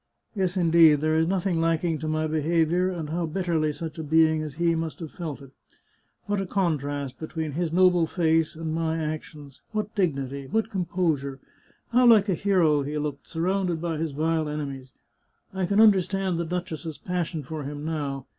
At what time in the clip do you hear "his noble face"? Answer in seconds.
7.51-8.55